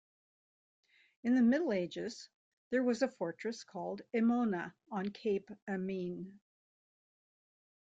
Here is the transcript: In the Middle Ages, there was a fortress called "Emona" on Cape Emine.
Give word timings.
In 1.21 1.35
the 1.35 1.43
Middle 1.43 1.71
Ages, 1.71 2.29
there 2.71 2.81
was 2.81 3.03
a 3.03 3.07
fortress 3.07 3.63
called 3.63 4.01
"Emona" 4.15 4.73
on 4.89 5.09
Cape 5.11 5.51
Emine. 5.69 6.39